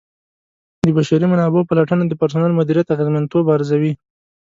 [0.85, 3.93] د بشري منابعو پلټنه د پرسونل مدیریت اغیزمنتوب ارزوي.